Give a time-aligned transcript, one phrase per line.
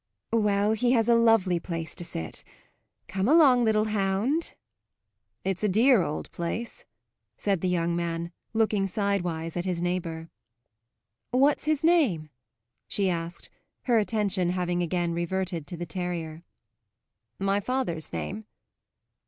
[0.33, 2.43] "Well, he has a lovely place to sit.
[3.07, 4.55] Come along, little hound."
[5.43, 6.85] "It's a dear old place,"
[7.37, 10.31] said the young man, looking sidewise at his neighbour.
[11.29, 12.31] "What's his name?"
[12.87, 13.51] she asked,
[13.83, 16.41] her attention having again reverted to the terrier.
[17.37, 18.45] "My father's name?"